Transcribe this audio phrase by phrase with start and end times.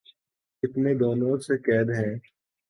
[0.63, 2.13] اتنے دنوں سے قید ہیں